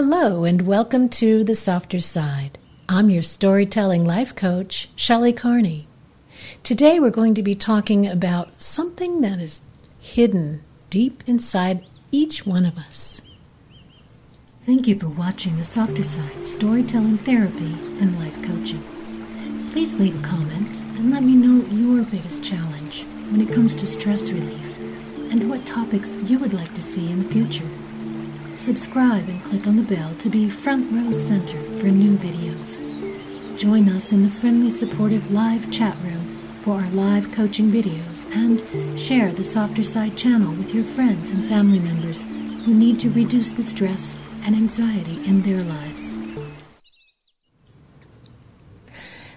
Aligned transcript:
Hello, 0.00 0.44
and 0.44 0.62
welcome 0.62 1.08
to 1.08 1.42
The 1.42 1.56
Softer 1.56 1.98
Side. 1.98 2.56
I'm 2.88 3.10
your 3.10 3.24
storytelling 3.24 4.04
life 4.04 4.32
coach, 4.32 4.88
Shelley 4.94 5.32
Carney. 5.32 5.88
Today, 6.62 7.00
we're 7.00 7.10
going 7.10 7.34
to 7.34 7.42
be 7.42 7.56
talking 7.56 8.06
about 8.06 8.62
something 8.62 9.22
that 9.22 9.40
is 9.40 9.58
hidden 9.98 10.62
deep 10.88 11.24
inside 11.26 11.84
each 12.12 12.46
one 12.46 12.64
of 12.64 12.78
us. 12.78 13.22
Thank 14.64 14.86
you 14.86 14.96
for 14.96 15.08
watching 15.08 15.58
The 15.58 15.64
Softer 15.64 16.04
Side 16.04 16.44
Storytelling 16.44 17.18
Therapy 17.18 17.74
and 18.00 18.20
Life 18.20 18.40
Coaching. 18.44 18.84
Please 19.72 19.94
leave 19.94 20.16
a 20.16 20.24
comment 20.24 20.68
and 20.96 21.10
let 21.10 21.24
me 21.24 21.34
know 21.34 21.66
your 21.74 22.04
biggest 22.04 22.44
challenge 22.44 23.02
when 23.32 23.40
it 23.40 23.52
comes 23.52 23.74
to 23.74 23.84
stress 23.84 24.30
relief 24.30 24.78
and 25.32 25.50
what 25.50 25.66
topics 25.66 26.12
you 26.22 26.38
would 26.38 26.54
like 26.54 26.72
to 26.76 26.82
see 26.82 27.10
in 27.10 27.24
the 27.24 27.28
future. 27.34 27.68
Subscribe 28.68 29.26
and 29.30 29.42
click 29.44 29.66
on 29.66 29.76
the 29.76 29.94
bell 29.96 30.14
to 30.18 30.28
be 30.28 30.50
front 30.50 30.92
row 30.92 31.10
center 31.26 31.58
for 31.80 31.86
new 31.86 32.18
videos. 32.18 32.76
Join 33.58 33.88
us 33.88 34.12
in 34.12 34.24
the 34.24 34.28
friendly, 34.28 34.70
supportive 34.70 35.32
live 35.32 35.72
chat 35.72 35.96
room 36.04 36.36
for 36.60 36.74
our 36.74 36.90
live 36.90 37.32
coaching 37.32 37.70
videos 37.70 38.30
and 38.34 38.60
share 39.00 39.32
the 39.32 39.42
Softer 39.42 39.82
Side 39.82 40.18
channel 40.18 40.52
with 40.52 40.74
your 40.74 40.84
friends 40.84 41.30
and 41.30 41.46
family 41.46 41.78
members 41.78 42.24
who 42.66 42.74
need 42.74 43.00
to 43.00 43.08
reduce 43.08 43.52
the 43.52 43.62
stress 43.62 44.18
and 44.42 44.54
anxiety 44.54 45.26
in 45.26 45.40
their 45.40 45.62
lives. 45.62 46.10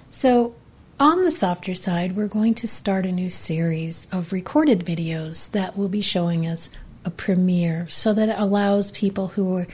So, 0.09 0.55
on 0.99 1.23
the 1.23 1.31
softer 1.31 1.73
side, 1.73 2.17
we're 2.17 2.27
going 2.27 2.53
to 2.55 2.67
start 2.67 3.05
a 3.05 3.13
new 3.13 3.29
series 3.29 4.07
of 4.11 4.33
recorded 4.33 4.85
videos 4.85 5.49
that 5.51 5.77
will 5.77 5.87
be 5.87 6.01
showing 6.01 6.45
us 6.45 6.69
a 7.05 7.09
premiere 7.09 7.87
so 7.89 8.13
that 8.13 8.29
it 8.29 8.37
allows 8.37 8.91
people 8.91 9.29
who 9.29 9.55
are 9.57 9.67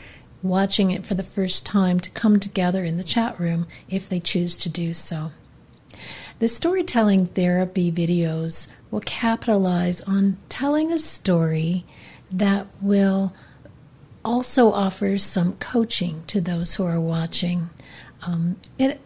watching 0.44 0.92
it 0.92 1.06
for 1.06 1.16
the 1.16 1.24
first 1.24 1.66
time 1.66 2.00
to 2.00 2.10
come 2.12 2.40
together 2.40 2.84
in 2.84 2.98
the 2.98 3.04
chat 3.04 3.40
room 3.40 3.68
if 3.90 4.08
they 4.08 4.20
choose 4.20 4.56
to 4.58 4.70
do 4.70 4.94
so. 4.94 5.32
The 6.40 6.48
storytelling 6.48 7.26
therapy 7.26 7.92
videos 7.92 8.68
will 8.92 9.02
capitalize 9.02 10.02
on 10.02 10.38
telling 10.50 10.92
a 10.92 11.00
story 11.00 11.84
that 12.30 12.68
will 12.82 13.34
also 14.24 14.72
offer 14.72 15.18
some 15.18 15.54
coaching 15.54 16.24
to 16.28 16.40
those 16.40 16.76
who 16.76 16.86
are 16.86 17.00
watching. 17.00 17.70
Um, 18.22 18.58
it, 18.78 19.00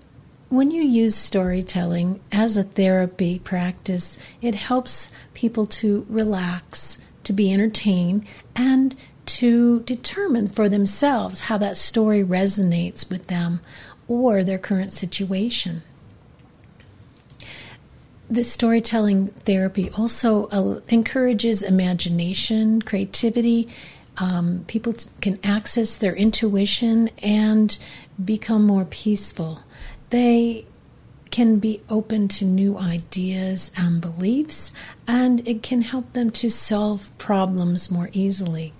when 0.49 0.71
you 0.71 0.81
use 0.81 1.15
storytelling 1.15 2.19
as 2.31 2.57
a 2.57 2.63
therapy 2.63 3.39
practice, 3.39 4.17
it 4.41 4.55
helps 4.55 5.09
people 5.33 5.65
to 5.67 6.05
relax 6.09 6.97
to 7.31 7.35
be 7.35 7.53
entertained, 7.53 8.25
and 8.55 8.93
to 9.25 9.79
determine 9.81 10.49
for 10.49 10.67
themselves 10.67 11.41
how 11.41 11.57
that 11.57 11.77
story 11.77 12.21
resonates 12.23 13.09
with 13.09 13.27
them 13.27 13.61
or 14.09 14.43
their 14.43 14.57
current 14.57 14.91
situation. 14.91 15.81
This 18.29 18.51
storytelling 18.51 19.27
therapy 19.45 19.89
also 19.91 20.47
uh, 20.47 20.81
encourages 20.89 21.63
imagination, 21.63 22.81
creativity. 22.81 23.69
Um, 24.17 24.65
people 24.67 24.93
t- 24.93 25.09
can 25.21 25.39
access 25.43 25.95
their 25.95 26.15
intuition 26.15 27.09
and 27.19 27.77
become 28.23 28.65
more 28.65 28.85
peaceful. 28.85 29.61
They 30.09 30.65
can 31.31 31.57
be 31.57 31.81
open 31.89 32.27
to 32.27 32.45
new 32.45 32.77
ideas 32.77 33.71
and 33.75 34.01
beliefs, 34.01 34.71
and 35.07 35.47
it 35.47 35.63
can 35.63 35.81
help 35.81 36.13
them 36.13 36.29
to 36.31 36.49
solve 36.49 37.09
problems 37.17 37.89
more 37.89 38.09
easily. 38.13 38.73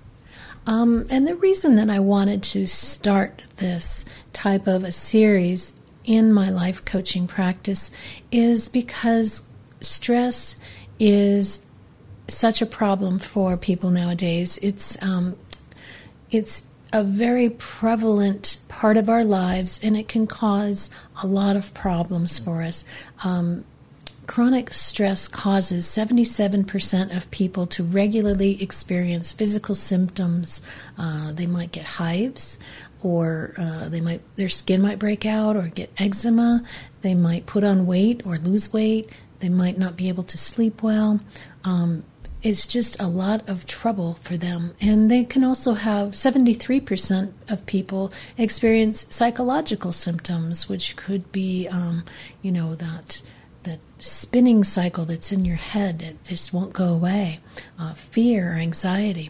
Um, 0.68 1.06
and 1.10 1.28
the 1.28 1.36
reason 1.36 1.76
that 1.76 1.90
I 1.90 2.00
wanted 2.00 2.44
to 2.44 2.68
start 2.68 3.42
this 3.58 4.06
type 4.34 4.68
of 4.68 4.84
a 4.84 4.92
series 4.92 5.74
in 6.04 6.32
my 6.32 6.50
life 6.50 6.84
coaching 6.86 7.28
practice 7.28 7.90
is 8.32 8.68
because 8.68 9.42
stress 9.80 10.56
is 11.00 11.66
such 12.28 12.62
a 12.62 12.66
problem 12.66 13.20
for 13.20 13.58
people 13.58 13.90
nowadays. 13.90 14.60
It's 14.62 15.02
um, 15.02 15.36
it's 16.30 16.64
a 16.94 17.04
very 17.04 17.50
prevalent 17.50 18.58
part 18.68 18.98
of 18.98 19.10
our 19.10 19.24
lives, 19.24 19.80
and 19.82 19.96
it 19.96 20.08
can 20.08 20.28
cause 20.28 20.90
a 21.22 21.28
lot 21.28 21.56
of 21.56 21.74
problems 21.74 22.40
for 22.40 22.62
us. 22.62 22.84
Um, 23.24 23.66
chronic 24.28 24.74
stress 24.74 25.28
causes 25.28 25.86
77% 25.88 27.16
of 27.16 27.30
people 27.32 27.68
to 27.68 27.84
regularly 27.84 28.62
experience 28.62 29.32
physical 29.32 29.76
symptoms. 29.76 30.62
Uh, 30.98 31.32
they 31.32 31.46
might 31.46 31.72
get 31.72 31.86
hives, 31.86 32.60
or 33.02 33.54
uh, 33.58 33.90
they 33.90 34.02
might 34.02 34.22
their 34.36 34.50
skin 34.50 34.82
might 34.82 35.00
break 35.00 35.26
out, 35.26 35.56
or 35.56 35.64
get 35.64 35.92
eczema. 35.98 36.64
They 37.02 37.16
might 37.16 37.46
put 37.46 37.64
on 37.64 37.86
weight 37.86 38.22
or 38.26 38.38
lose 38.38 38.72
weight. 38.72 39.10
They 39.40 39.50
might 39.50 39.78
not 39.78 39.98
be 39.98 40.08
able 40.08 40.24
to 40.26 40.38
sleep 40.38 40.84
well. 40.84 41.20
Um, 41.64 42.04
it's 42.44 42.66
just 42.66 43.00
a 43.00 43.08
lot 43.08 43.48
of 43.48 43.66
trouble 43.66 44.18
for 44.22 44.38
them. 44.38 44.74
And 44.82 45.12
they 45.12 45.24
can 45.24 45.44
also 45.44 45.74
have 45.74 46.10
73% 46.10 47.34
of 47.50 47.66
people 47.66 48.12
experience 48.38 49.06
psychological 49.10 49.92
symptoms, 49.92 50.68
which 50.68 50.96
could 50.96 51.32
be, 51.32 51.68
um, 51.68 52.04
you 52.42 52.52
know, 52.52 52.76
that 52.76 53.22
that 53.64 53.80
spinning 54.00 54.64
cycle 54.64 55.06
that's 55.06 55.32
in 55.32 55.46
your 55.46 55.56
head 55.56 56.02
it 56.02 56.24
just 56.24 56.52
won't 56.52 56.74
go 56.74 56.86
away, 56.86 57.38
uh, 57.78 57.94
fear 57.94 58.54
or 58.54 58.56
anxiety. 58.56 59.30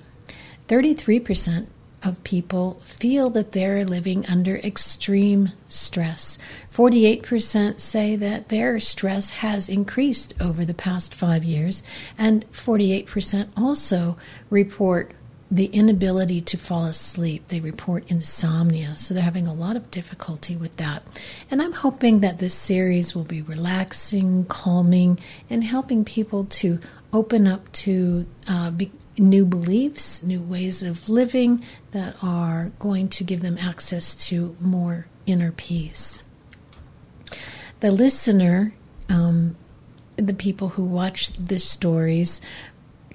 33% 0.69 1.67
of 2.03 2.23
people 2.23 2.79
feel 2.83 3.29
that 3.31 3.51
they're 3.51 3.85
living 3.85 4.25
under 4.27 4.57
extreme 4.57 5.51
stress. 5.67 6.37
48% 6.73 7.79
say 7.79 8.15
that 8.15 8.49
their 8.49 8.79
stress 8.79 9.29
has 9.29 9.69
increased 9.69 10.33
over 10.39 10.65
the 10.65 10.73
past 10.73 11.13
five 11.13 11.43
years, 11.43 11.83
and 12.17 12.49
48% 12.51 13.49
also 13.55 14.17
report 14.49 15.11
the 15.51 15.65
inability 15.65 16.39
to 16.39 16.57
fall 16.57 16.85
asleep. 16.85 17.49
They 17.49 17.59
report 17.59 18.05
insomnia, 18.07 18.95
so 18.95 19.13
they're 19.13 19.21
having 19.21 19.47
a 19.47 19.53
lot 19.53 19.75
of 19.75 19.91
difficulty 19.91 20.55
with 20.55 20.77
that. 20.77 21.03
And 21.51 21.61
I'm 21.61 21.73
hoping 21.73 22.21
that 22.21 22.39
this 22.39 22.53
series 22.53 23.13
will 23.13 23.25
be 23.25 23.41
relaxing, 23.41 24.45
calming, 24.45 25.19
and 25.49 25.65
helping 25.65 26.05
people 26.05 26.45
to 26.45 26.79
open 27.13 27.47
up 27.47 27.71
to 27.71 28.25
uh, 28.47 28.71
be, 28.71 28.91
new 29.17 29.45
beliefs, 29.45 30.23
new 30.23 30.41
ways 30.41 30.83
of 30.83 31.09
living 31.09 31.63
that 31.91 32.15
are 32.21 32.71
going 32.79 33.07
to 33.09 33.23
give 33.23 33.41
them 33.41 33.57
access 33.57 34.15
to 34.15 34.55
more 34.59 35.07
inner 35.25 35.51
peace. 35.51 36.23
The 37.81 37.91
listener, 37.91 38.73
um, 39.09 39.55
the 40.15 40.33
people 40.33 40.69
who 40.69 40.83
watch 40.83 41.33
the 41.33 41.59
stories, 41.59 42.41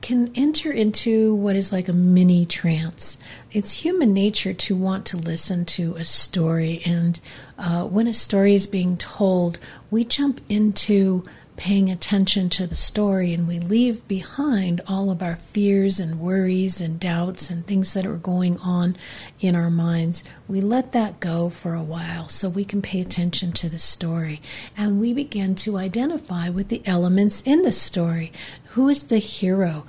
can 0.02 0.30
enter 0.34 0.70
into 0.70 1.34
what 1.34 1.56
is 1.56 1.72
like 1.72 1.88
a 1.88 1.92
mini 1.92 2.44
trance. 2.44 3.16
It's 3.52 3.84
human 3.84 4.12
nature 4.12 4.52
to 4.52 4.76
want 4.76 5.06
to 5.06 5.16
listen 5.16 5.64
to 5.66 5.94
a 5.96 6.04
story, 6.04 6.82
and 6.84 7.18
uh, 7.58 7.84
when 7.84 8.06
a 8.06 8.12
story 8.12 8.54
is 8.54 8.66
being 8.66 8.96
told, 8.96 9.58
we 9.90 10.04
jump 10.04 10.40
into 10.48 11.24
paying 11.56 11.90
attention 11.90 12.48
to 12.50 12.66
the 12.66 12.74
story 12.74 13.32
and 13.32 13.48
we 13.48 13.58
leave 13.58 14.06
behind 14.06 14.80
all 14.86 15.10
of 15.10 15.22
our 15.22 15.36
fears 15.36 15.98
and 15.98 16.20
worries 16.20 16.80
and 16.80 17.00
doubts 17.00 17.50
and 17.50 17.66
things 17.66 17.94
that 17.94 18.06
are 18.06 18.16
going 18.16 18.58
on 18.58 18.96
in 19.40 19.56
our 19.56 19.70
minds. 19.70 20.22
We 20.46 20.60
let 20.60 20.92
that 20.92 21.20
go 21.20 21.48
for 21.48 21.74
a 21.74 21.82
while 21.82 22.28
so 22.28 22.48
we 22.48 22.64
can 22.64 22.82
pay 22.82 23.00
attention 23.00 23.52
to 23.52 23.68
the 23.68 23.78
story 23.78 24.40
and 24.76 25.00
we 25.00 25.12
begin 25.12 25.54
to 25.56 25.78
identify 25.78 26.48
with 26.48 26.68
the 26.68 26.82
elements 26.86 27.42
in 27.42 27.62
the 27.62 27.72
story. 27.72 28.32
Who 28.70 28.88
is 28.88 29.04
the 29.04 29.18
hero? 29.18 29.84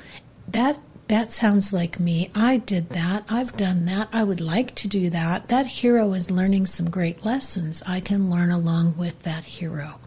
That 0.48 0.80
that 1.08 1.32
sounds 1.32 1.72
like 1.72 2.02
me. 2.02 2.30
I 2.36 2.58
did 2.58 2.90
that. 2.90 3.24
I've 3.30 3.56
done 3.56 3.86
that. 3.86 4.10
I 4.12 4.24
would 4.24 4.42
like 4.42 4.76
to 4.76 4.90
do 4.90 5.10
that. 5.10 5.48
That 5.48 5.68
hero 5.68 6.12
is 6.12 6.30
learning 6.30 6.66
some 6.66 6.90
great 6.90 7.24
lessons. 7.24 7.82
I 7.88 8.02
can 8.02 8.30
learn 8.30 8.52
along 8.52 8.98
with 8.98 9.24
that 9.24 9.46
hero. 9.46 10.00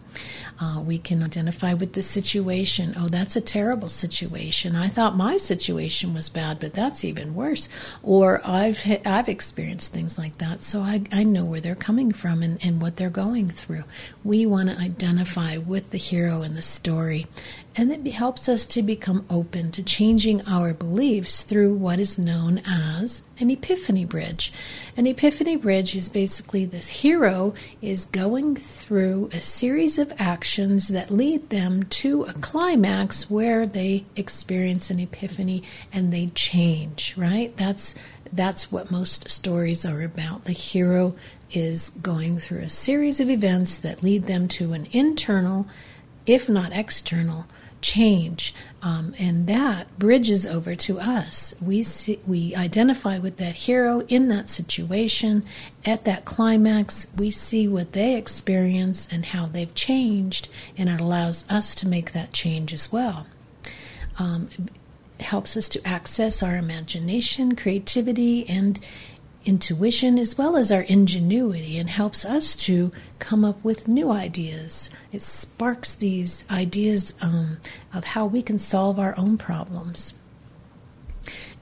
Uh, 0.61 0.79
we 0.79 0.99
can 0.99 1.23
identify 1.23 1.73
with 1.73 1.93
the 1.93 2.03
situation. 2.03 2.93
Oh, 2.95 3.07
that's 3.07 3.35
a 3.35 3.41
terrible 3.41 3.89
situation. 3.89 4.75
I 4.75 4.89
thought 4.89 5.17
my 5.17 5.37
situation 5.37 6.13
was 6.13 6.29
bad, 6.29 6.59
but 6.59 6.73
that's 6.73 7.03
even 7.03 7.33
worse. 7.33 7.67
Or 8.03 8.41
I've 8.45 8.85
I've 9.03 9.27
experienced 9.27 9.91
things 9.91 10.19
like 10.19 10.37
that, 10.37 10.61
so 10.61 10.81
I, 10.81 11.01
I 11.11 11.23
know 11.23 11.45
where 11.45 11.61
they're 11.61 11.73
coming 11.73 12.11
from 12.11 12.43
and, 12.43 12.59
and 12.61 12.79
what 12.79 12.97
they're 12.97 13.09
going 13.09 13.49
through. 13.49 13.85
We 14.23 14.45
want 14.45 14.69
to 14.69 14.77
identify 14.77 15.57
with 15.57 15.89
the 15.89 15.97
hero 15.97 16.43
in 16.43 16.53
the 16.53 16.61
story 16.61 17.25
and 17.75 17.91
it 17.91 18.11
helps 18.11 18.49
us 18.49 18.65
to 18.65 18.81
become 18.81 19.25
open 19.29 19.71
to 19.71 19.81
changing 19.81 20.45
our 20.45 20.73
beliefs 20.73 21.43
through 21.43 21.73
what 21.73 21.99
is 21.99 22.19
known 22.19 22.61
as 22.67 23.21
an 23.39 23.49
epiphany 23.49 24.03
bridge. 24.03 24.51
An 24.97 25.07
epiphany 25.07 25.55
bridge 25.55 25.95
is 25.95 26.09
basically 26.09 26.65
this 26.65 26.89
hero 26.89 27.53
is 27.81 28.05
going 28.05 28.57
through 28.57 29.29
a 29.31 29.39
series 29.39 29.97
of 29.97 30.13
actions 30.17 30.89
that 30.89 31.11
lead 31.11 31.49
them 31.49 31.83
to 31.83 32.23
a 32.23 32.33
climax 32.33 33.29
where 33.29 33.65
they 33.65 34.03
experience 34.17 34.89
an 34.89 34.99
epiphany 34.99 35.63
and 35.93 36.11
they 36.11 36.27
change, 36.27 37.15
right? 37.15 37.55
That's 37.55 37.95
that's 38.33 38.71
what 38.71 38.91
most 38.91 39.29
stories 39.29 39.85
are 39.85 40.01
about. 40.01 40.45
The 40.45 40.53
hero 40.53 41.15
is 41.51 41.89
going 42.01 42.39
through 42.39 42.59
a 42.59 42.69
series 42.69 43.19
of 43.19 43.29
events 43.29 43.77
that 43.77 44.03
lead 44.03 44.27
them 44.27 44.47
to 44.47 44.73
an 44.73 44.87
internal, 44.91 45.67
if 46.25 46.47
not 46.47 46.71
external, 46.71 47.45
change, 47.81 48.53
um, 48.81 49.13
and 49.17 49.47
that 49.47 49.97
bridges 49.97 50.45
over 50.45 50.75
to 50.75 50.99
us. 50.99 51.53
We 51.61 51.83
see, 51.83 52.19
we 52.25 52.55
identify 52.55 53.17
with 53.17 53.37
that 53.37 53.55
hero 53.55 54.01
in 54.07 54.27
that 54.29 54.49
situation. 54.49 55.43
At 55.85 56.05
that 56.05 56.25
climax, 56.25 57.07
we 57.17 57.31
see 57.31 57.67
what 57.67 57.93
they 57.93 58.15
experience 58.15 59.07
and 59.11 59.27
how 59.27 59.47
they've 59.47 59.73
changed, 59.73 60.47
and 60.77 60.89
it 60.89 61.01
allows 61.01 61.43
us 61.49 61.75
to 61.75 61.87
make 61.87 62.11
that 62.11 62.33
change 62.33 62.73
as 62.73 62.91
well. 62.91 63.27
Um, 64.19 64.49
helps 65.19 65.55
us 65.55 65.69
to 65.69 65.87
access 65.87 66.41
our 66.41 66.55
imagination, 66.55 67.55
creativity, 67.55 68.47
and 68.49 68.79
intuition 69.45 70.19
as 70.19 70.37
well 70.37 70.55
as 70.55 70.71
our 70.71 70.81
ingenuity 70.81 71.77
and 71.77 71.89
helps 71.89 72.25
us 72.25 72.55
to 72.55 72.91
come 73.19 73.43
up 73.43 73.63
with 73.63 73.87
new 73.87 74.11
ideas. 74.11 74.89
It 75.11 75.21
sparks 75.21 75.93
these 75.93 76.43
ideas 76.49 77.13
um, 77.21 77.57
of 77.93 78.03
how 78.03 78.25
we 78.25 78.41
can 78.41 78.59
solve 78.59 78.99
our 78.99 79.17
own 79.17 79.37
problems. 79.37 80.13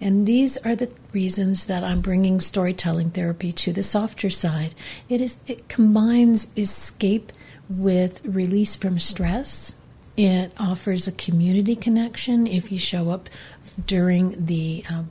And 0.01 0.25
these 0.25 0.57
are 0.57 0.75
the 0.75 0.89
reasons 1.11 1.65
that 1.65 1.83
I'm 1.83 2.01
bringing 2.01 2.39
storytelling 2.39 3.11
therapy 3.11 3.51
to 3.51 3.73
the 3.73 3.83
softer 3.83 4.29
side. 4.29 4.73
It 5.09 5.19
is 5.19 5.39
it 5.47 5.67
combines 5.67 6.47
escape 6.55 7.33
with 7.69 8.25
release 8.25 8.75
from 8.75 8.99
stress. 8.99 9.75
It 10.15 10.53
offers 10.57 11.07
a 11.07 11.13
community 11.13 11.75
connection 11.75 12.47
if 12.47 12.71
you 12.71 12.79
show 12.79 13.09
up 13.09 13.29
during 13.85 14.45
the 14.45 14.83
uh, 14.89 15.03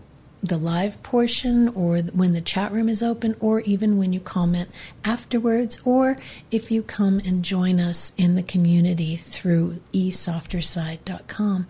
the 0.42 0.56
live 0.56 1.02
portion 1.02 1.68
or 1.68 1.98
when 1.98 2.32
the 2.32 2.40
chat 2.40 2.70
room 2.70 2.88
is 2.88 3.02
open 3.02 3.34
or 3.40 3.60
even 3.60 3.98
when 3.98 4.12
you 4.12 4.20
comment 4.20 4.68
afterwards 5.04 5.80
or 5.84 6.16
if 6.50 6.70
you 6.70 6.82
come 6.82 7.20
and 7.24 7.44
join 7.44 7.80
us 7.80 8.12
in 8.16 8.34
the 8.36 8.42
community 8.42 9.16
through 9.16 9.80
esofterside.com 9.92 11.66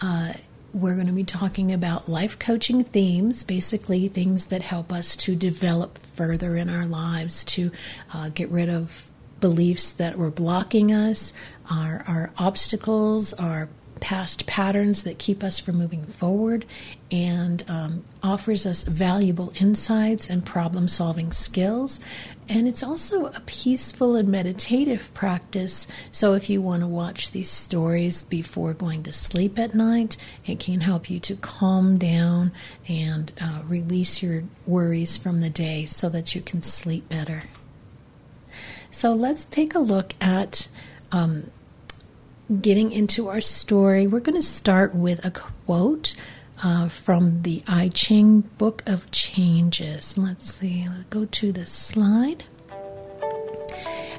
uh, 0.00 0.32
we're 0.72 0.94
going 0.94 1.06
to 1.06 1.12
be 1.12 1.24
talking 1.24 1.72
about 1.72 2.08
life 2.08 2.38
coaching 2.38 2.84
themes, 2.84 3.42
basically 3.42 4.06
things 4.08 4.46
that 4.46 4.62
help 4.62 4.92
us 4.92 5.16
to 5.16 5.34
develop 5.34 5.98
further 5.98 6.56
in 6.56 6.68
our 6.68 6.86
lives, 6.86 7.42
to 7.44 7.72
uh, 8.14 8.28
get 8.28 8.48
rid 8.50 8.68
of 8.68 9.10
beliefs 9.40 9.90
that 9.90 10.16
were 10.16 10.30
blocking 10.30 10.92
us, 10.92 11.32
our, 11.70 12.04
our 12.06 12.30
obstacles, 12.38 13.32
our 13.32 13.68
past 14.00 14.46
patterns 14.46 15.02
that 15.02 15.18
keep 15.18 15.44
us 15.44 15.58
from 15.58 15.76
moving 15.76 16.04
forward 16.04 16.64
and 17.10 17.64
um, 17.68 18.04
offers 18.22 18.66
us 18.66 18.82
valuable 18.84 19.52
insights 19.60 20.28
and 20.28 20.44
problem 20.44 20.88
solving 20.88 21.32
skills. 21.32 22.00
And 22.48 22.66
it's 22.66 22.82
also 22.82 23.26
a 23.26 23.40
peaceful 23.46 24.16
and 24.16 24.28
meditative 24.28 25.12
practice. 25.14 25.86
So, 26.10 26.34
if 26.34 26.50
you 26.50 26.60
want 26.60 26.82
to 26.82 26.86
watch 26.86 27.30
these 27.30 27.50
stories 27.50 28.22
before 28.22 28.74
going 28.74 29.04
to 29.04 29.12
sleep 29.12 29.58
at 29.58 29.74
night, 29.74 30.16
it 30.44 30.58
can 30.58 30.80
help 30.80 31.08
you 31.08 31.20
to 31.20 31.36
calm 31.36 31.96
down 31.96 32.52
and 32.88 33.32
uh, 33.40 33.60
release 33.66 34.22
your 34.22 34.44
worries 34.66 35.16
from 35.16 35.40
the 35.40 35.50
day 35.50 35.84
so 35.84 36.08
that 36.08 36.34
you 36.34 36.40
can 36.40 36.62
sleep 36.62 37.08
better. 37.08 37.44
So, 38.90 39.14
let's 39.14 39.44
take 39.44 39.74
a 39.74 39.78
look 39.78 40.14
at 40.20 40.66
um, 41.12 41.50
getting 42.50 42.90
into 42.90 43.28
our 43.28 43.40
story, 43.40 44.06
we're 44.06 44.20
going 44.20 44.40
to 44.40 44.42
start 44.42 44.94
with 44.94 45.24
a 45.24 45.30
quote 45.30 46.14
uh, 46.62 46.88
from 46.88 47.42
the 47.42 47.62
I 47.66 47.88
Ching 47.88 48.40
Book 48.58 48.82
of 48.86 49.10
Changes. 49.10 50.18
Let's 50.18 50.54
see, 50.54 50.86
let's 50.88 51.04
go 51.10 51.26
to 51.26 51.52
the 51.52 51.66
slide. 51.66 52.44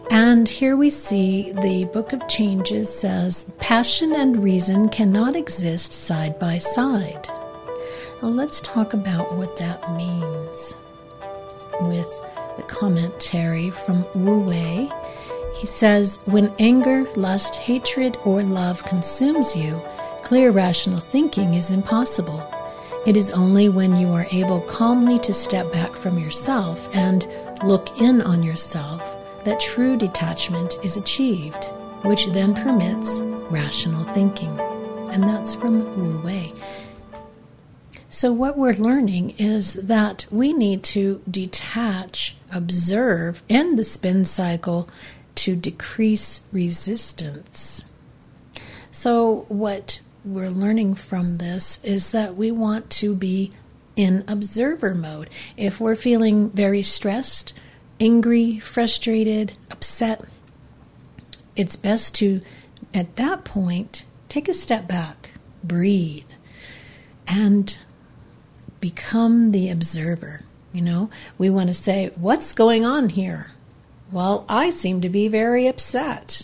And 0.10 0.48
here 0.48 0.76
we 0.76 0.90
see 0.90 1.52
the 1.52 1.90
Book 1.94 2.14
of 2.14 2.28
Changes 2.28 2.94
says, 2.94 3.52
Passion 3.60 4.14
and 4.14 4.44
reason 4.44 4.90
cannot 4.90 5.36
exist 5.36 5.94
side 5.94 6.40
by 6.40 6.58
side. 6.58 7.28
Let's 8.22 8.62
talk 8.62 8.94
about 8.94 9.34
what 9.36 9.56
that 9.58 9.94
means 9.96 10.76
with 11.82 12.22
the 12.58 12.64
commentary 12.68 13.72
from 13.72 14.06
Wu 14.14 14.40
Wei 14.40 14.90
he 15.54 15.68
says, 15.68 16.20
When 16.26 16.54
anger, 16.60 17.06
lust, 17.16 17.56
hatred, 17.56 18.18
or 18.26 18.44
love 18.44 18.84
consumes 18.84 19.56
you, 19.56 19.82
clear 20.24 20.52
rational 20.52 21.00
thinking 21.00 21.54
is 21.54 21.72
impossible. 21.72 22.48
It 23.06 23.18
is 23.18 23.32
only 23.32 23.68
when 23.70 23.96
you 23.96 24.10
are 24.10 24.28
able 24.32 24.62
calmly 24.62 25.20
to 25.20 25.34
step 25.34 25.72
back 25.72 25.96
from 25.96 26.20
yourself 26.20 26.88
and 26.94 27.28
look 27.64 28.00
in 28.00 28.22
on 28.22 28.44
yourself 28.44 29.18
that 29.44 29.60
true 29.60 29.98
detachment 29.98 30.78
is 30.84 30.98
achieved, 30.98 31.66
which 32.04 32.28
then 32.28 32.54
permits 32.54 33.22
rational 33.50 34.04
thinking. 34.14 34.60
And 35.12 35.24
that's 35.24 35.56
from 35.56 35.80
Wu 36.00 36.22
Wei. 36.24 36.54
So, 38.08 38.32
what 38.34 38.58
we're 38.58 38.74
learning 38.74 39.36
is 39.38 39.74
that 39.76 40.26
we 40.30 40.54
need 40.54 40.84
to 40.84 41.22
detach, 41.30 42.36
observe, 42.52 43.42
end 43.50 43.80
the 43.80 43.84
spin 43.84 44.26
cycle, 44.26 44.90
to 45.36 45.56
decrease 45.56 46.42
resistance. 46.52 47.84
So, 48.92 49.46
what 49.48 50.02
we're 50.24 50.50
learning 50.50 50.96
from 50.96 51.38
this 51.38 51.84
is 51.84 52.12
that 52.12 52.36
we 52.36 52.52
want 52.52 52.90
to 52.92 53.16
be 53.16 53.52
in 53.96 54.24
observer 54.28 54.94
mode. 54.94 55.30
If 55.58 55.80
we're 55.80 55.96
feeling 55.96 56.50
very 56.52 56.82
stressed, 56.82 57.54
angry, 58.00 58.60
frustrated, 58.60 59.54
upset, 59.70 60.24
it's 61.56 61.76
best 61.76 62.16
to, 62.16 62.42
at 62.94 63.16
that 63.16 63.44
point, 63.44 64.04
take 64.30 64.48
a 64.48 64.54
step 64.54 64.88
back, 64.88 65.32
breathe, 65.64 66.30
and 67.28 67.78
become 68.80 69.52
the 69.52 69.70
observer. 69.70 70.42
You 70.74 70.82
know, 70.82 71.10
we 71.38 71.50
want 71.50 71.68
to 71.68 71.74
say, 71.74 72.12
What's 72.16 72.54
going 72.54 72.86
on 72.86 73.10
here? 73.10 73.52
Well, 74.12 74.46
I 74.50 74.72
seem 74.72 75.02
to 75.02 75.10
be 75.10 75.28
very 75.28 75.68
upset. 75.68 76.44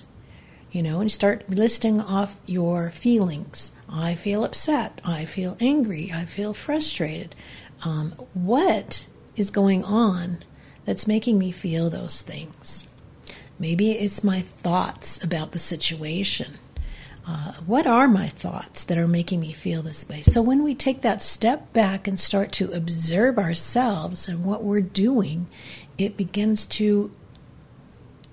You 0.71 0.83
know, 0.83 0.99
and 0.99 1.11
start 1.11 1.49
listing 1.49 1.99
off 1.99 2.39
your 2.45 2.91
feelings. 2.91 3.71
I 3.89 4.15
feel 4.15 4.43
upset. 4.43 5.01
I 5.03 5.25
feel 5.25 5.57
angry. 5.59 6.11
I 6.13 6.25
feel 6.25 6.53
frustrated. 6.53 7.35
Um, 7.83 8.11
what 8.33 9.07
is 9.35 9.49
going 9.49 9.83
on 9.83 10.39
that's 10.85 11.07
making 11.07 11.39
me 11.39 11.51
feel 11.51 11.89
those 11.89 12.21
things? 12.21 12.87
Maybe 13.59 13.91
it's 13.91 14.23
my 14.23 14.41
thoughts 14.41 15.23
about 15.23 15.51
the 15.51 15.59
situation. 15.59 16.55
Uh, 17.25 17.53
what 17.65 17.87
are 17.87 18.07
my 18.07 18.27
thoughts 18.27 18.83
that 18.85 18.97
are 18.97 19.07
making 19.07 19.41
me 19.41 19.51
feel 19.51 19.81
this 19.81 20.07
way? 20.07 20.21
So, 20.21 20.41
when 20.41 20.63
we 20.63 20.75
take 20.75 21.01
that 21.01 21.21
step 21.21 21.73
back 21.73 22.07
and 22.07 22.17
start 22.19 22.51
to 22.53 22.71
observe 22.71 23.37
ourselves 23.37 24.29
and 24.29 24.45
what 24.45 24.63
we're 24.63 24.79
doing, 24.79 25.47
it 25.97 26.15
begins 26.15 26.65
to 26.67 27.11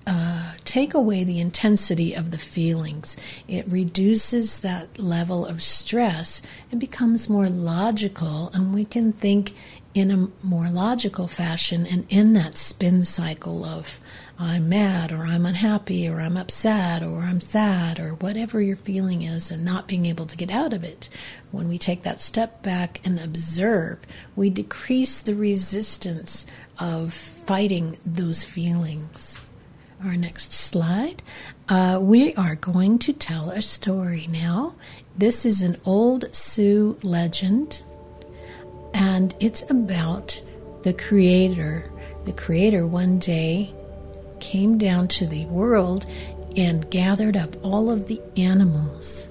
uh, 0.07 0.51
take 0.65 0.93
away 0.93 1.23
the 1.23 1.39
intensity 1.39 2.13
of 2.13 2.31
the 2.31 2.37
feelings. 2.37 3.17
It 3.47 3.67
reduces 3.67 4.59
that 4.59 4.99
level 4.99 5.45
of 5.45 5.63
stress 5.63 6.41
and 6.71 6.79
becomes 6.79 7.29
more 7.29 7.49
logical, 7.49 8.51
and 8.53 8.73
we 8.73 8.85
can 8.85 9.13
think 9.13 9.53
in 9.95 10.11
a 10.11 10.45
more 10.45 10.67
logical 10.69 11.25
fashion 11.27 11.87
and 11.87 12.05
in 12.09 12.33
that 12.33 12.57
spin 12.57 13.05
cycle 13.05 13.63
of 13.63 14.01
I'm 14.37 14.67
mad 14.67 15.13
or 15.13 15.25
I'm 15.25 15.45
unhappy 15.45 16.05
or 16.09 16.19
I'm 16.19 16.35
upset 16.35 17.01
or 17.01 17.19
I'm 17.19 17.39
sad 17.39 17.97
or 17.97 18.15
whatever 18.15 18.61
your 18.61 18.75
feeling 18.75 19.21
is 19.21 19.49
and 19.49 19.63
not 19.63 19.87
being 19.87 20.05
able 20.05 20.25
to 20.25 20.35
get 20.35 20.51
out 20.51 20.73
of 20.73 20.83
it. 20.83 21.07
When 21.51 21.69
we 21.69 21.77
take 21.77 22.03
that 22.03 22.19
step 22.19 22.61
back 22.61 22.99
and 23.05 23.17
observe, 23.17 23.99
we 24.35 24.49
decrease 24.49 25.21
the 25.21 25.35
resistance 25.35 26.45
of 26.77 27.13
fighting 27.13 27.97
those 28.05 28.43
feelings 28.43 29.39
our 30.03 30.15
next 30.15 30.53
slide, 30.53 31.23
uh, 31.69 31.99
we 32.01 32.33
are 32.35 32.55
going 32.55 32.99
to 32.99 33.13
tell 33.13 33.49
a 33.49 33.61
story 33.61 34.27
now. 34.29 34.75
This 35.17 35.45
is 35.45 35.61
an 35.61 35.77
old 35.85 36.33
Sioux 36.35 36.97
legend, 37.03 37.83
and 38.93 39.33
it's 39.39 39.69
about 39.69 40.41
the 40.83 40.93
Creator. 40.93 41.91
The 42.25 42.33
Creator 42.33 42.85
one 42.87 43.19
day 43.19 43.73
came 44.39 44.77
down 44.77 45.07
to 45.09 45.25
the 45.25 45.45
world 45.45 46.05
and 46.57 46.89
gathered 46.89 47.37
up 47.37 47.55
all 47.63 47.89
of 47.89 48.07
the 48.07 48.21
animals. 48.37 49.27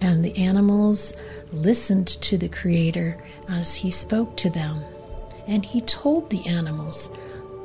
And 0.00 0.24
the 0.24 0.36
animals 0.36 1.14
listened 1.52 2.06
to 2.06 2.38
the 2.38 2.48
Creator 2.48 3.22
as 3.48 3.76
he 3.76 3.90
spoke 3.90 4.36
to 4.38 4.50
them. 4.50 4.82
And 5.46 5.64
he 5.64 5.80
told 5.80 6.30
the 6.30 6.46
animals, 6.46 7.08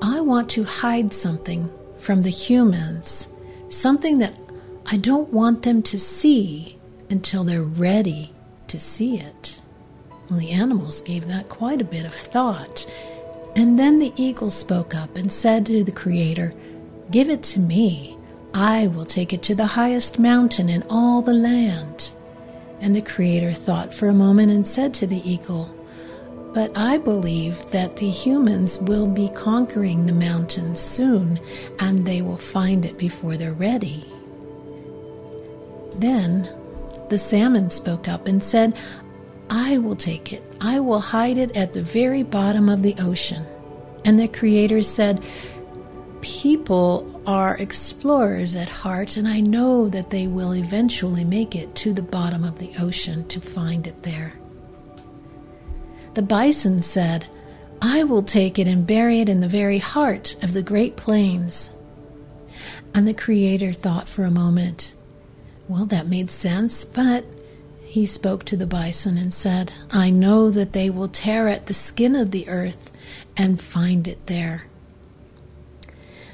I 0.02 0.22
want 0.22 0.50
to 0.52 0.64
hide 0.64 1.14
something 1.14 1.70
from 2.02 2.24
the 2.24 2.30
humans, 2.30 3.28
something 3.70 4.18
that 4.18 4.34
I 4.88 4.98
don't 4.98 5.32
want 5.32 5.62
them 5.62 5.84
to 5.84 6.00
see 6.00 6.80
until 7.10 7.44
they're 7.44 7.64
ready 7.64 8.34
to 8.68 8.80
see 8.80 9.20
it. 9.20 9.62
Well, 10.30 10.40
the 10.40 10.52
animals 10.52 11.02
gave 11.02 11.28
that 11.28 11.50
quite 11.50 11.80
a 11.80 11.86
bit 11.86 12.06
of 12.06 12.14
thought. 12.14 12.92
And 13.56 13.78
then 13.78 14.00
the 14.00 14.14
eagle 14.16 14.50
spoke 14.50 14.96
up 14.96 15.16
and 15.18 15.32
said 15.32 15.66
to 15.68 15.84
the 15.84 15.92
Creator, 15.92 16.54
Give 17.12 17.30
it 17.30 17.44
to 17.44 17.60
me. 17.60 18.18
I 18.54 18.88
will 18.88 19.06
take 19.06 19.34
it 19.34 19.44
to 19.44 19.56
the 19.56 19.66
highest 19.66 20.18
mountain 20.18 20.70
in 20.70 20.84
all 20.90 21.22
the 21.22 21.34
land. 21.34 22.12
And 22.80 22.96
the 22.96 23.02
Creator 23.02 23.54
thought 23.54 23.94
for 23.94 24.08
a 24.08 24.14
moment 24.14 24.52
and 24.52 24.66
said 24.66 24.94
to 24.96 25.08
the 25.08 25.30
eagle, 25.30 25.70
But 26.54 26.78
I 26.78 26.98
believe 26.98 27.70
that 27.72 27.96
the 27.96 28.10
humans 28.10 28.78
will 28.80 29.08
be 29.08 29.30
conquering 29.30 30.06
the 30.06 30.14
mountains 30.14 30.82
soon, 30.82 31.40
and 31.80 32.06
they 32.06 32.22
will 32.22 32.38
find 32.38 32.86
it 32.86 32.98
before 32.98 33.38
they're 33.38 33.54
ready. 33.54 34.06
Then 35.96 36.50
the 37.10 37.18
salmon 37.18 37.70
spoke 37.70 38.08
up 38.08 38.28
and 38.28 38.44
said, 38.44 38.76
I 39.50 39.78
will 39.78 39.96
take 39.96 40.34
it. 40.34 40.44
I 40.60 40.80
will 40.80 41.00
hide 41.00 41.38
it 41.38 41.56
at 41.56 41.74
the 41.74 41.84
very 41.84 42.24
bottom 42.24 42.70
of 42.70 42.84
the 42.84 42.96
ocean. 43.00 43.46
And 44.04 44.20
the 44.20 44.28
Creator 44.28 44.84
said, 44.84 45.24
People 46.22 47.22
are 47.26 47.58
explorers 47.58 48.56
at 48.56 48.70
heart, 48.70 49.18
and 49.18 49.28
I 49.28 49.40
know 49.40 49.90
that 49.90 50.10
they 50.10 50.28
will 50.28 50.54
eventually 50.54 51.24
make 51.24 51.56
it 51.56 51.76
to 51.76 51.94
the 51.94 52.02
bottom 52.02 52.44
of 52.44 52.60
the 52.60 52.72
ocean 52.80 53.28
to 53.30 53.42
find 53.42 53.88
it 53.88 54.04
there. 54.04 54.41
The 56.14 56.22
bison 56.22 56.82
said, 56.82 57.28
I 57.82 58.04
will 58.04 58.24
take 58.24 58.60
it 58.60 58.68
and 58.68 58.86
bury 58.86 59.22
it 59.22 59.30
in 59.30 59.40
the 59.40 59.48
very 59.48 59.80
heart 59.80 60.36
of 60.44 60.54
the 60.54 60.62
Great 60.62 60.96
Plains. 60.96 61.72
And 62.94 63.08
the 63.08 63.14
Creator 63.14 63.74
thought 63.74 64.10
for 64.10 64.24
a 64.24 64.32
moment, 64.32 64.94
Well, 65.68 65.86
that 65.86 66.08
made 66.08 66.30
sense, 66.30 66.84
but 66.84 67.24
he 67.82 68.06
spoke 68.06 68.44
to 68.46 68.58
the 68.58 68.66
bison 68.66 69.18
and 69.18 69.34
said, 69.34 69.74
I 69.90 70.10
know 70.10 70.50
that 70.50 70.74
they 70.74 70.90
will 70.90 71.08
tear 71.08 71.48
at 71.48 71.68
the 71.68 71.74
skin 71.74 72.16
of 72.16 72.32
the 72.32 72.48
earth 72.48 72.92
and 73.36 73.62
find 73.62 74.08
it 74.08 74.28
there. 74.28 74.64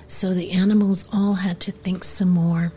So 0.08 0.34
the 0.34 0.52
animals 0.52 1.08
all 1.14 1.36
had 1.36 1.60
to 1.62 1.72
think 1.72 2.04
some 2.04 2.30
more. 2.30 2.74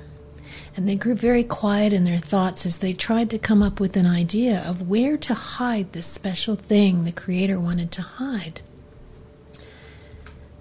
And 0.77 0.89
they 0.89 0.95
grew 0.95 1.15
very 1.15 1.45
quiet 1.45 1.93
in 1.93 2.05
their 2.05 2.19
thoughts 2.19 2.65
as 2.65 2.79
they 2.79 2.93
tried 2.93 3.31
to 3.31 3.39
come 3.39 3.63
up 3.63 3.81
with 3.81 3.97
an 3.97 4.07
idea 4.07 4.61
of 4.61 4.89
where 4.89 5.17
to 5.19 5.35
hide 5.35 5.93
this 5.93 6.07
special 6.07 6.57
thing 6.57 7.05
the 7.05 7.13
Creator 7.13 7.59
wanted 7.59 7.91
to 7.93 8.03
hide. 8.03 8.61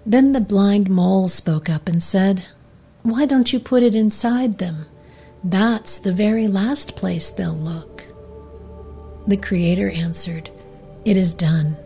Then 0.04 0.32
the 0.32 0.40
blind 0.40 0.90
mole 0.90 1.28
spoke 1.28 1.68
up 1.68 1.88
and 1.88 2.02
said, 2.02 2.46
Why 3.02 3.26
don't 3.26 3.52
you 3.52 3.60
put 3.60 3.82
it 3.82 3.94
inside 3.94 4.58
them? 4.58 4.86
That's 5.44 5.98
the 5.98 6.12
very 6.12 6.48
last 6.48 6.96
place 6.96 7.30
they'll 7.30 7.54
look. 7.54 8.04
The 9.26 9.36
Creator 9.36 9.90
answered, 9.90 10.50
It 11.04 11.16
is 11.16 11.32
done. 11.32 11.76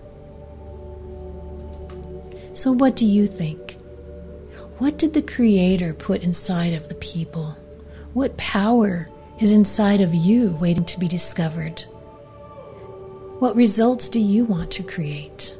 So, 2.54 2.72
what 2.72 2.96
do 2.96 3.06
you 3.06 3.26
think? 3.26 3.76
What 4.78 4.98
did 4.98 5.12
the 5.12 5.22
Creator 5.22 5.94
put 5.94 6.22
inside 6.22 6.72
of 6.72 6.88
the 6.88 6.94
people? 6.96 7.56
What 8.14 8.36
power 8.36 9.08
is 9.40 9.50
inside 9.50 10.00
of 10.00 10.14
you 10.14 10.56
waiting 10.60 10.84
to 10.84 11.00
be 11.00 11.08
discovered? 11.08 11.80
What 13.40 13.56
results 13.56 14.08
do 14.08 14.20
you 14.20 14.44
want 14.44 14.70
to 14.70 14.84
create? 14.84 15.56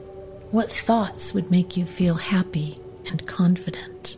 What 0.53 0.71
thoughts 0.71 1.35
would 1.35 1.51
make 1.51 1.77
you 1.77 1.85
feel 1.85 2.15
happy 2.15 2.79
and 3.11 3.27
confident? 3.27 4.17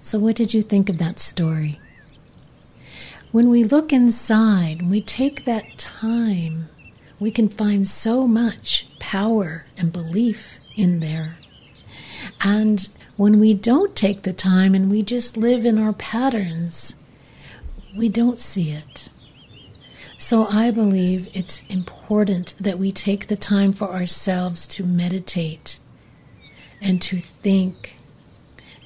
So, 0.00 0.18
what 0.18 0.36
did 0.36 0.54
you 0.54 0.62
think 0.62 0.88
of 0.88 0.96
that 0.96 1.18
story? 1.18 1.78
When 3.30 3.50
we 3.50 3.62
look 3.62 3.92
inside, 3.92 4.88
we 4.88 5.02
take 5.02 5.44
that 5.44 5.76
time, 5.76 6.70
we 7.20 7.30
can 7.30 7.50
find 7.50 7.86
so 7.86 8.26
much 8.26 8.86
power 9.00 9.66
and 9.76 9.92
belief 9.92 10.60
in 10.76 11.00
there. 11.00 11.36
And 12.40 12.88
when 13.18 13.40
we 13.40 13.52
don't 13.52 13.96
take 13.96 14.22
the 14.22 14.32
time 14.32 14.76
and 14.76 14.88
we 14.88 15.02
just 15.02 15.36
live 15.36 15.66
in 15.66 15.76
our 15.76 15.92
patterns, 15.92 16.94
we 17.96 18.08
don't 18.08 18.38
see 18.38 18.70
it. 18.70 19.08
So 20.18 20.46
I 20.46 20.70
believe 20.70 21.28
it's 21.34 21.64
important 21.68 22.54
that 22.60 22.78
we 22.78 22.92
take 22.92 23.26
the 23.26 23.36
time 23.36 23.72
for 23.72 23.88
ourselves 23.88 24.68
to 24.68 24.84
meditate 24.84 25.80
and 26.80 27.02
to 27.02 27.18
think 27.18 27.96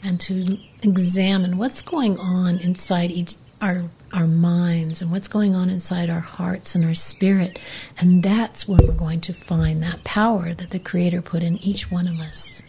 and 0.02 0.18
to 0.22 0.56
examine 0.82 1.58
what's 1.58 1.82
going 1.82 2.18
on 2.18 2.58
inside 2.58 3.10
each 3.10 3.34
our 3.60 3.84
our 4.14 4.26
minds 4.26 5.02
and 5.02 5.10
what's 5.10 5.28
going 5.28 5.54
on 5.54 5.68
inside 5.68 6.08
our 6.08 6.20
hearts 6.20 6.74
and 6.74 6.86
our 6.86 6.94
spirit. 6.94 7.58
And 7.98 8.22
that's 8.22 8.66
where 8.66 8.80
we're 8.82 8.92
going 8.92 9.20
to 9.22 9.34
find 9.34 9.82
that 9.82 10.04
power 10.04 10.54
that 10.54 10.70
the 10.70 10.78
Creator 10.78 11.20
put 11.20 11.42
in 11.42 11.58
each 11.58 11.90
one 11.90 12.08
of 12.08 12.18
us. 12.18 12.62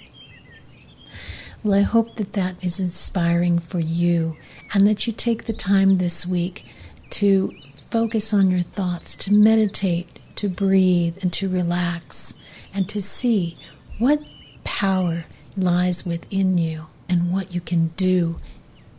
Well, 1.64 1.80
I 1.80 1.84
hope 1.84 2.16
that 2.16 2.34
that 2.34 2.56
is 2.62 2.78
inspiring 2.78 3.58
for 3.58 3.80
you 3.80 4.36
and 4.74 4.86
that 4.86 5.08
you 5.08 5.14
take 5.14 5.46
the 5.46 5.54
time 5.54 5.98
this 5.98 6.28
week 6.28 6.66
to 7.12 7.54
focus 7.90 8.34
on 8.34 8.52
your 8.52 8.64
thoughts, 8.64 9.16
to 9.18 9.34
meditate, 9.34 10.20
to 10.36 10.50
breathe, 10.50 11.18
and 11.22 11.32
to 11.34 11.48
relax, 11.48 12.34
and 12.74 12.90
to 12.90 13.02
see 13.02 13.56
what 13.98 14.20
power 14.66 15.24
lies 15.56 16.06
within 16.06 16.58
you 16.58 16.88
and 17.08 17.32
what 17.32 17.54
you 17.56 17.62
can 17.62 17.88
do 17.90 18.36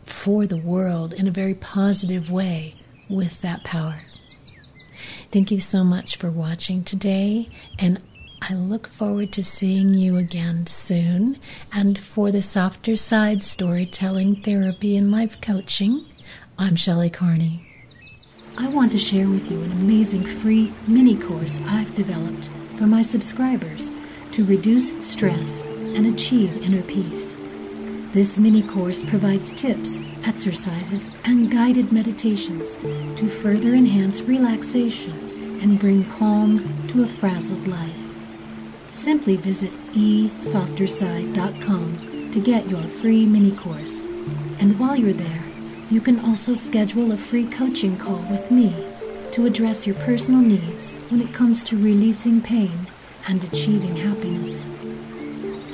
for 0.03 0.47
the 0.47 0.57
world 0.57 1.13
in 1.13 1.27
a 1.27 1.31
very 1.31 1.53
positive 1.53 2.31
way 2.31 2.73
with 3.11 3.41
that 3.41 3.63
power. 3.63 4.01
Thank 5.31 5.51
you 5.51 5.59
so 5.59 5.83
much 5.83 6.15
for 6.15 6.31
watching 6.31 6.83
today, 6.83 7.47
and 7.77 8.01
I 8.47 8.53
look 8.53 8.85
forward 8.85 9.31
to 9.33 9.43
seeing 9.43 9.95
you 9.95 10.17
again 10.17 10.67
soon. 10.67 11.37
And 11.73 11.97
for 11.97 12.31
the 12.31 12.43
softer 12.43 12.95
side 12.95 13.41
storytelling, 13.41 14.35
therapy, 14.35 14.95
and 14.95 15.11
life 15.11 15.41
coaching, 15.41 16.05
I'm 16.59 16.75
Shelley 16.75 17.09
Carney. 17.09 17.65
I 18.55 18.69
want 18.69 18.91
to 18.91 18.99
share 18.99 19.27
with 19.27 19.49
you 19.49 19.63
an 19.63 19.71
amazing 19.71 20.27
free 20.27 20.71
mini 20.85 21.17
course 21.17 21.59
I've 21.65 21.95
developed 21.95 22.47
for 22.77 22.85
my 22.85 23.01
subscribers 23.01 23.89
to 24.33 24.45
reduce 24.45 24.91
stress 25.09 25.61
and 25.95 26.05
achieve 26.05 26.61
inner 26.61 26.83
peace. 26.83 27.39
This 28.13 28.37
mini 28.37 28.61
course 28.61 29.01
provides 29.01 29.59
tips, 29.59 29.97
exercises, 30.23 31.09
and 31.23 31.49
guided 31.49 31.91
meditations 31.91 32.75
to 33.17 33.27
further 33.41 33.73
enhance 33.73 34.21
relaxation 34.21 35.59
and 35.63 35.79
bring 35.79 36.05
calm 36.11 36.87
to 36.89 37.01
a 37.01 37.07
frazzled 37.07 37.67
life. 37.67 38.04
Simply 38.95 39.35
visit 39.35 39.71
esofterside.com 39.93 42.31
to 42.31 42.39
get 42.41 42.67
your 42.69 42.81
free 42.81 43.25
mini 43.25 43.51
course. 43.51 44.05
And 44.59 44.79
while 44.79 44.95
you're 44.95 45.13
there, 45.13 45.43
you 45.91 46.01
can 46.01 46.19
also 46.21 46.55
schedule 46.55 47.11
a 47.11 47.17
free 47.17 47.45
coaching 47.45 47.97
call 47.97 48.23
with 48.31 48.49
me 48.49 48.73
to 49.33 49.45
address 49.45 49.85
your 49.85 49.97
personal 49.97 50.39
needs 50.41 50.93
when 51.09 51.21
it 51.21 51.33
comes 51.33 51.61
to 51.65 51.75
releasing 51.75 52.41
pain 52.41 52.87
and 53.27 53.43
achieving 53.43 53.97
happiness. 53.97 54.65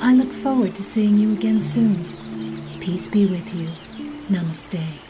I 0.02 0.12
look 0.14 0.32
forward 0.32 0.74
to 0.74 0.82
seeing 0.82 1.16
you 1.16 1.32
again 1.32 1.60
soon. 1.60 2.04
Peace 2.80 3.06
be 3.08 3.26
with 3.26 3.54
you. 3.54 3.68
Namaste. 4.28 5.01